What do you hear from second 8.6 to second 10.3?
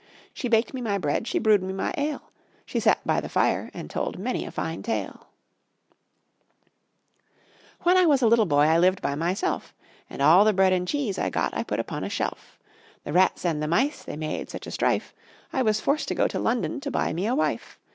I lived by myself, And